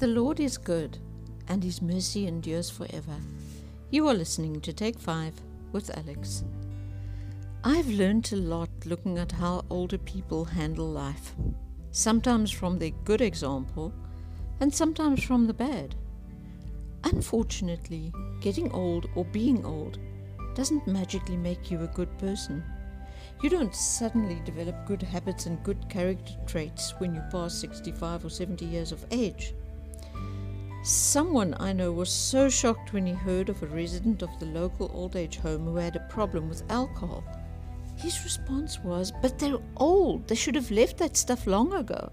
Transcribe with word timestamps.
The 0.00 0.06
Lord 0.06 0.40
is 0.40 0.56
good, 0.56 0.96
and 1.48 1.62
his 1.62 1.82
mercy 1.82 2.26
endures 2.26 2.70
forever. 2.70 3.18
You 3.90 4.08
are 4.08 4.14
listening 4.14 4.62
to 4.62 4.72
Take 4.72 4.98
Five 4.98 5.34
with 5.72 5.94
Alex. 5.94 6.42
I've 7.64 7.86
learned 7.86 8.32
a 8.32 8.36
lot 8.36 8.70
looking 8.86 9.18
at 9.18 9.30
how 9.30 9.66
older 9.68 9.98
people 9.98 10.46
handle 10.46 10.88
life, 10.88 11.34
sometimes 11.90 12.50
from 12.50 12.78
their 12.78 12.92
good 13.04 13.20
example, 13.20 13.92
and 14.60 14.74
sometimes 14.74 15.22
from 15.22 15.46
the 15.46 15.52
bad. 15.52 15.94
Unfortunately, 17.04 18.10
getting 18.40 18.72
old 18.72 19.06
or 19.14 19.26
being 19.26 19.62
old 19.66 19.98
doesn't 20.54 20.86
magically 20.86 21.36
make 21.36 21.70
you 21.70 21.78
a 21.82 21.88
good 21.88 22.16
person. 22.16 22.64
You 23.42 23.50
don't 23.50 23.74
suddenly 23.74 24.40
develop 24.46 24.86
good 24.86 25.02
habits 25.02 25.44
and 25.44 25.62
good 25.62 25.90
character 25.90 26.32
traits 26.46 26.94
when 26.96 27.14
you 27.14 27.20
pass 27.30 27.52
65 27.52 28.24
or 28.24 28.30
70 28.30 28.64
years 28.64 28.92
of 28.92 29.04
age. 29.10 29.52
Someone 30.82 31.54
I 31.60 31.72
know 31.72 31.92
was 31.92 32.10
so 32.10 32.48
shocked 32.48 32.92
when 32.92 33.06
he 33.06 33.12
heard 33.12 33.48
of 33.48 33.62
a 33.62 33.66
resident 33.66 34.22
of 34.22 34.30
the 34.38 34.46
local 34.46 34.90
old 34.94 35.14
age 35.14 35.36
home 35.36 35.66
who 35.66 35.76
had 35.76 35.96
a 35.96 36.08
problem 36.08 36.48
with 36.48 36.70
alcohol. 36.70 37.22
His 37.96 38.24
response 38.24 38.78
was, 38.80 39.12
But 39.20 39.38
they're 39.38 39.58
old. 39.76 40.26
They 40.26 40.34
should 40.34 40.54
have 40.54 40.70
left 40.70 40.96
that 40.98 41.16
stuff 41.16 41.46
long 41.46 41.74
ago. 41.74 42.10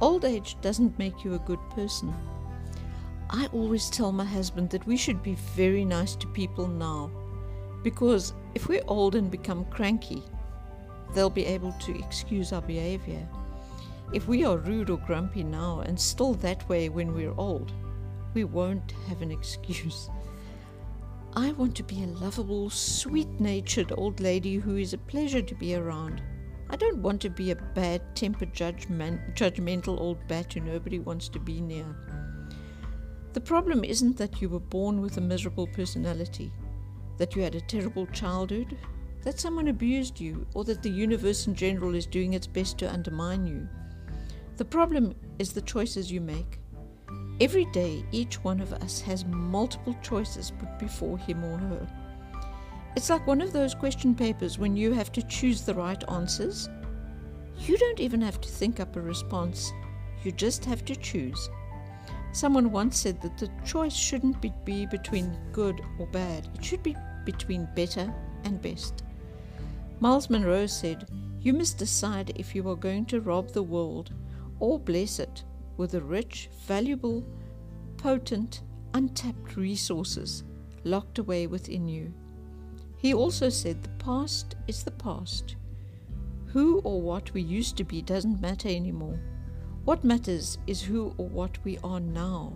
Old 0.00 0.24
age 0.24 0.56
doesn't 0.60 0.98
make 0.98 1.24
you 1.24 1.34
a 1.34 1.40
good 1.40 1.58
person. 1.70 2.14
I 3.30 3.48
always 3.52 3.90
tell 3.90 4.12
my 4.12 4.24
husband 4.24 4.70
that 4.70 4.86
we 4.86 4.96
should 4.96 5.22
be 5.22 5.34
very 5.56 5.84
nice 5.84 6.14
to 6.16 6.26
people 6.28 6.68
now 6.68 7.10
because 7.84 8.32
if 8.54 8.68
we're 8.68 8.82
old 8.88 9.14
and 9.14 9.30
become 9.30 9.64
cranky, 9.66 10.22
they'll 11.14 11.30
be 11.30 11.46
able 11.46 11.72
to 11.80 11.96
excuse 11.98 12.52
our 12.52 12.62
behavior. 12.62 13.28
If 14.12 14.28
we 14.28 14.44
are 14.44 14.58
rude 14.58 14.90
or 14.90 14.98
grumpy 14.98 15.42
now 15.42 15.80
and 15.80 15.98
still 15.98 16.34
that 16.34 16.68
way 16.68 16.88
when 16.88 17.14
we're 17.14 17.34
old, 17.36 17.72
we 18.34 18.44
won't 18.44 18.92
have 19.08 19.22
an 19.22 19.30
excuse. 19.30 20.10
I 21.34 21.52
want 21.52 21.74
to 21.76 21.82
be 21.82 22.02
a 22.02 22.06
lovable, 22.06 22.70
sweet 22.70 23.40
natured 23.40 23.92
old 23.96 24.20
lady 24.20 24.56
who 24.56 24.76
is 24.76 24.92
a 24.92 24.98
pleasure 24.98 25.42
to 25.42 25.54
be 25.54 25.74
around. 25.74 26.22
I 26.70 26.76
don't 26.76 26.98
want 26.98 27.20
to 27.22 27.30
be 27.30 27.50
a 27.50 27.56
bad 27.56 28.02
tempered, 28.14 28.54
judgment, 28.54 29.34
judgmental 29.34 30.00
old 30.00 30.18
bat 30.28 30.52
who 30.52 30.60
nobody 30.60 30.98
wants 30.98 31.28
to 31.30 31.40
be 31.40 31.60
near. 31.60 31.86
The 33.32 33.40
problem 33.40 33.82
isn't 33.82 34.16
that 34.18 34.40
you 34.40 34.48
were 34.48 34.60
born 34.60 35.00
with 35.00 35.16
a 35.16 35.20
miserable 35.20 35.66
personality 35.66 36.52
that 37.16 37.36
you 37.36 37.42
had 37.42 37.54
a 37.54 37.60
terrible 37.60 38.06
childhood, 38.06 38.76
that 39.22 39.40
someone 39.40 39.68
abused 39.68 40.20
you, 40.20 40.46
or 40.54 40.64
that 40.64 40.82
the 40.82 40.90
universe 40.90 41.46
in 41.46 41.54
general 41.54 41.94
is 41.94 42.06
doing 42.06 42.34
its 42.34 42.46
best 42.46 42.78
to 42.78 42.92
undermine 42.92 43.46
you. 43.46 43.68
The 44.56 44.64
problem 44.64 45.14
is 45.40 45.52
the 45.52 45.62
choices 45.62 46.12
you 46.12 46.20
make. 46.20 46.60
Every 47.40 47.64
day, 47.66 48.04
each 48.12 48.42
one 48.44 48.60
of 48.60 48.72
us 48.72 49.00
has 49.00 49.24
multiple 49.24 49.96
choices 50.00 50.52
put 50.52 50.78
before 50.78 51.18
him 51.18 51.42
or 51.42 51.58
her. 51.58 51.88
It's 52.94 53.10
like 53.10 53.26
one 53.26 53.40
of 53.40 53.52
those 53.52 53.74
question 53.74 54.14
papers 54.14 54.56
when 54.56 54.76
you 54.76 54.92
have 54.92 55.10
to 55.12 55.22
choose 55.22 55.62
the 55.62 55.74
right 55.74 56.02
answers. 56.08 56.68
You 57.58 57.76
don't 57.76 57.98
even 57.98 58.20
have 58.20 58.40
to 58.40 58.48
think 58.48 58.78
up 58.78 58.94
a 58.94 59.00
response, 59.00 59.72
you 60.22 60.30
just 60.30 60.64
have 60.66 60.84
to 60.84 60.94
choose. 60.94 61.50
Someone 62.32 62.70
once 62.70 62.96
said 62.98 63.20
that 63.22 63.36
the 63.36 63.50
choice 63.64 63.94
shouldn't 63.94 64.40
be 64.40 64.86
between 64.86 65.36
good 65.50 65.80
or 65.98 66.06
bad, 66.06 66.48
it 66.54 66.64
should 66.64 66.84
be 66.84 66.96
between 67.24 67.68
better 67.74 68.14
and 68.44 68.62
best. 68.62 69.02
Myles 69.98 70.30
Munroe 70.30 70.66
said, 70.66 71.08
You 71.40 71.52
must 71.52 71.78
decide 71.78 72.32
if 72.36 72.54
you 72.54 72.68
are 72.68 72.76
going 72.76 73.06
to 73.06 73.20
rob 73.20 73.50
the 73.50 73.62
world 73.62 74.12
or 74.64 74.78
bless 74.78 75.18
it 75.18 75.44
with 75.76 75.90
the 75.90 76.00
rich, 76.00 76.48
valuable, 76.66 77.22
potent, 77.98 78.62
untapped 78.94 79.56
resources 79.56 80.42
locked 80.84 81.18
away 81.18 81.46
within 81.46 81.86
you. 81.86 82.10
He 82.96 83.12
also 83.12 83.50
said, 83.50 83.82
The 83.82 84.04
past 84.04 84.56
is 84.66 84.82
the 84.82 84.90
past. 84.92 85.56
Who 86.46 86.78
or 86.78 87.02
what 87.02 87.34
we 87.34 87.42
used 87.42 87.76
to 87.76 87.84
be 87.84 88.00
doesn't 88.00 88.40
matter 88.40 88.70
anymore. 88.70 89.20
What 89.84 90.02
matters 90.02 90.56
is 90.66 90.80
who 90.80 91.14
or 91.18 91.28
what 91.28 91.62
we 91.62 91.76
are 91.84 92.00
now, 92.00 92.54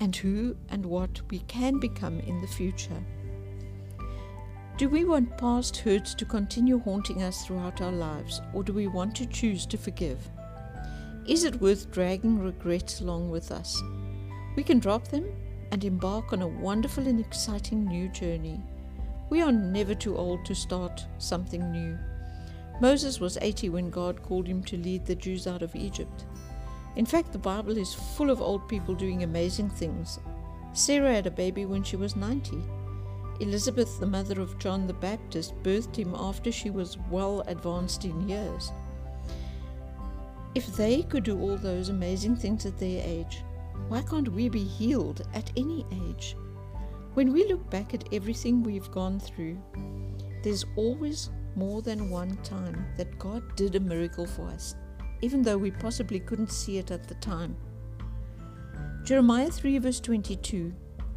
and 0.00 0.16
who 0.16 0.56
and 0.68 0.84
what 0.84 1.20
we 1.30 1.38
can 1.40 1.78
become 1.78 2.18
in 2.18 2.40
the 2.40 2.48
future. 2.48 3.04
Do 4.78 4.88
we 4.88 5.04
want 5.04 5.38
past 5.38 5.76
hurts 5.76 6.12
to 6.14 6.24
continue 6.24 6.80
haunting 6.80 7.22
us 7.22 7.46
throughout 7.46 7.80
our 7.80 7.92
lives, 7.92 8.40
or 8.52 8.64
do 8.64 8.72
we 8.72 8.88
want 8.88 9.14
to 9.16 9.26
choose 9.26 9.64
to 9.66 9.78
forgive? 9.78 10.28
Is 11.26 11.44
it 11.44 11.60
worth 11.60 11.90
dragging 11.90 12.38
regrets 12.38 13.00
along 13.00 13.30
with 13.30 13.52
us? 13.52 13.80
We 14.56 14.62
can 14.62 14.78
drop 14.78 15.08
them 15.08 15.26
and 15.70 15.84
embark 15.84 16.32
on 16.32 16.42
a 16.42 16.48
wonderful 16.48 17.06
and 17.06 17.20
exciting 17.20 17.84
new 17.84 18.08
journey. 18.08 18.60
We 19.28 19.42
are 19.42 19.52
never 19.52 19.94
too 19.94 20.16
old 20.16 20.44
to 20.46 20.54
start 20.54 21.06
something 21.18 21.70
new. 21.70 21.98
Moses 22.80 23.20
was 23.20 23.38
80 23.40 23.68
when 23.68 23.90
God 23.90 24.22
called 24.22 24.46
him 24.46 24.64
to 24.64 24.78
lead 24.78 25.04
the 25.04 25.14
Jews 25.14 25.46
out 25.46 25.62
of 25.62 25.76
Egypt. 25.76 26.24
In 26.96 27.06
fact, 27.06 27.32
the 27.32 27.38
Bible 27.38 27.76
is 27.76 27.94
full 27.94 28.30
of 28.30 28.40
old 28.40 28.66
people 28.66 28.94
doing 28.94 29.22
amazing 29.22 29.68
things. 29.68 30.18
Sarah 30.72 31.12
had 31.12 31.26
a 31.26 31.30
baby 31.30 31.66
when 31.66 31.82
she 31.82 31.96
was 31.96 32.16
90. 32.16 32.62
Elizabeth, 33.40 34.00
the 34.00 34.06
mother 34.06 34.40
of 34.40 34.58
John 34.58 34.86
the 34.86 34.94
Baptist, 34.94 35.54
birthed 35.62 35.96
him 35.96 36.14
after 36.16 36.50
she 36.50 36.70
was 36.70 36.98
well 37.10 37.42
advanced 37.46 38.04
in 38.04 38.28
years. 38.28 38.72
If 40.54 40.74
they 40.76 41.02
could 41.02 41.24
do 41.24 41.40
all 41.40 41.56
those 41.56 41.88
amazing 41.88 42.36
things 42.36 42.66
at 42.66 42.78
their 42.78 43.02
age, 43.06 43.44
why 43.88 44.02
can't 44.02 44.28
we 44.28 44.48
be 44.48 44.64
healed 44.64 45.22
at 45.34 45.50
any 45.56 45.86
age? 45.92 46.36
When 47.14 47.32
we 47.32 47.46
look 47.46 47.68
back 47.70 47.94
at 47.94 48.12
everything 48.12 48.62
we've 48.62 48.90
gone 48.90 49.18
through, 49.18 49.60
there's 50.42 50.64
always 50.76 51.30
more 51.56 51.82
than 51.82 52.10
one 52.10 52.36
time 52.38 52.86
that 52.96 53.18
God 53.18 53.56
did 53.56 53.74
a 53.74 53.80
miracle 53.80 54.26
for 54.26 54.48
us 54.48 54.74
even 55.22 55.42
though 55.42 55.58
we 55.58 55.70
possibly 55.70 56.20
couldn't 56.20 56.50
see 56.50 56.78
it 56.78 56.90
at 56.90 57.06
the 57.06 57.14
time. 57.16 57.56
Jeremiah 59.02 59.50
3, 59.50 59.78
verse 59.78 60.00
22 60.00 60.72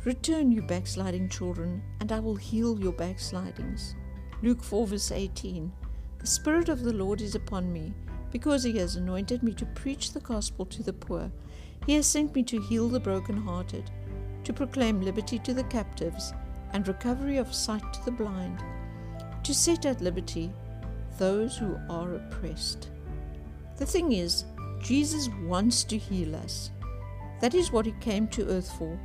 Return, 0.06 0.52
you 0.52 0.62
backsliding 0.62 1.30
children, 1.30 1.82
and 2.02 2.12
I 2.12 2.20
will 2.20 2.36
heal 2.36 2.78
your 2.80 2.92
backslidings. 2.92 3.96
Luke 4.42 4.62
4, 4.62 4.88
verse 4.88 5.12
18 5.12 5.72
The 6.20 6.28
Spirit 6.28 6.70
of 6.70 6.84
the 6.84 6.94
Lord 6.94 7.22
is 7.22 7.36
upon 7.36 7.72
me, 7.72 7.94
because 8.34 8.64
He 8.64 8.80
has 8.80 8.96
anointed 8.96 9.44
me 9.44 9.54
to 9.54 9.66
preach 9.68 10.12
the 10.12 10.20
gospel 10.20 10.66
to 10.66 10.82
the 10.82 10.92
poor. 10.92 11.32
He 11.86 11.94
has 11.94 12.08
sent 12.08 12.34
me 12.34 12.42
to 12.44 12.60
heal 12.60 12.90
the 12.90 13.00
brokenhearted, 13.00 13.92
to 14.44 14.52
proclaim 14.52 15.02
liberty 15.02 15.38
to 15.40 15.54
the 15.54 15.64
captives, 15.66 16.34
and 16.72 16.88
recovery 16.88 17.38
of 17.38 17.54
sight 17.54 17.94
to 17.94 18.04
the 18.06 18.12
blind, 18.12 18.64
to 19.44 19.54
set 19.54 19.86
at 19.86 20.02
liberty 20.02 20.52
those 21.20 21.56
who 21.56 21.78
are 21.92 22.16
oppressed. 22.16 22.90
The 23.78 23.86
thing 23.86 24.14
is, 24.14 24.46
Jesus 24.82 25.30
wants 25.46 25.84
to 25.84 25.98
heal 25.98 26.36
us. 26.36 26.72
That 27.40 27.54
is 27.54 27.72
what 27.72 27.86
He 27.86 27.94
came 28.02 28.28
to 28.30 28.50
earth 28.50 28.72
for. 28.80 29.00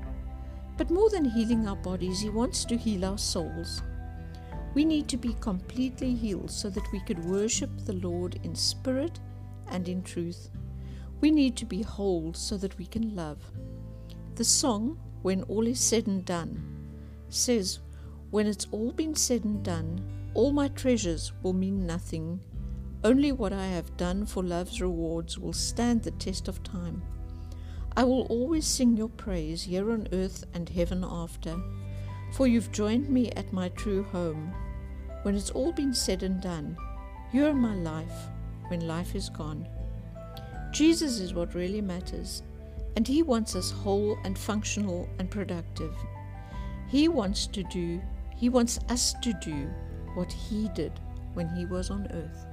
But 0.78 0.91
more 0.91 1.10
than 1.10 1.27
healing 1.27 1.69
our 1.69 1.77
bodies, 1.77 2.21
He 2.21 2.31
wants 2.31 2.65
to 2.65 2.78
heal 2.78 3.05
our 3.05 3.19
souls. 3.19 3.83
We 4.74 4.84
need 4.84 5.08
to 5.08 5.16
be 5.16 5.34
completely 5.40 6.14
healed 6.14 6.50
so 6.50 6.70
that 6.70 6.90
we 6.92 7.00
could 7.00 7.24
worship 7.24 7.70
the 7.84 7.94
Lord 7.94 8.38
in 8.42 8.54
spirit 8.54 9.18
and 9.68 9.88
in 9.88 10.02
truth. 10.02 10.50
We 11.20 11.30
need 11.30 11.56
to 11.56 11.64
be 11.64 11.82
whole 11.82 12.32
so 12.34 12.56
that 12.58 12.78
we 12.78 12.86
can 12.86 13.16
love. 13.16 13.38
The 14.36 14.44
song, 14.44 14.98
When 15.22 15.42
All 15.44 15.66
Is 15.66 15.80
Said 15.80 16.06
and 16.06 16.24
Done, 16.24 16.62
says, 17.28 17.80
When 18.30 18.46
it's 18.46 18.66
all 18.70 18.92
been 18.92 19.14
said 19.14 19.44
and 19.44 19.62
done, 19.64 20.00
all 20.34 20.52
my 20.52 20.68
treasures 20.68 21.32
will 21.42 21.54
mean 21.54 21.86
nothing 21.86 22.40
only 23.04 23.30
what 23.30 23.53
I 23.53 23.66
have 23.66 23.97
done 23.97 24.26
for 24.26 24.42
love's 24.42 24.80
rewards 24.80 25.38
will 25.38 25.53
stand 25.53 26.03
the 26.03 26.10
test 26.12 26.48
of 26.48 26.62
time. 26.64 27.03
I 27.97 28.03
will 28.03 28.22
always 28.22 28.66
sing 28.66 28.97
your 28.97 29.09
praise 29.09 29.62
here 29.62 29.92
on 29.92 30.09
earth 30.12 30.44
and 30.53 30.68
heaven 30.68 31.04
after, 31.09 31.56
for 32.33 32.47
you've 32.47 32.72
joined 32.72 33.09
me 33.09 33.30
at 33.33 33.53
my 33.53 33.69
true 33.71 34.03
home. 34.04 34.54
When 35.22 35.34
it's 35.34 35.51
all 35.51 35.72
been 35.72 35.95
said 35.95 36.22
and 36.22 36.41
done, 36.41 36.77
you're 37.33 37.54
my 37.54 37.75
life 37.75 38.28
when 38.69 38.86
life 38.86 39.15
is 39.15 39.28
gone. 39.28 39.66
Jesus 40.71 41.19
is 41.19 41.34
what 41.34 41.54
really 41.54 41.80
matters, 41.80 42.42
and 42.97 43.07
He 43.07 43.22
wants 43.22 43.57
us 43.57 43.71
whole 43.71 44.16
and 44.25 44.39
functional 44.39 45.09
and 45.19 45.30
productive. 45.30 45.95
He 46.89 47.09
wants 47.09 47.47
to 47.48 47.63
do, 47.65 48.01
He 48.36 48.48
wants 48.48 48.78
us 48.89 49.15
to 49.22 49.33
do 49.42 49.69
what 50.15 50.33
He 50.33 50.69
did 50.74 50.92
when 51.34 51.48
He 51.48 51.66
was 51.66 51.91
on 51.91 52.07
earth. 52.13 52.47